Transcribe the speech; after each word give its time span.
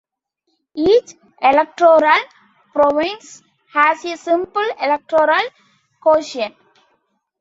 Each 0.73 1.13
electoral 1.43 2.17
province 2.73 3.43
has 3.71 4.03
a 4.03 4.17
simple 4.17 4.67
electoral 4.81 5.45
quotient. 6.01 6.55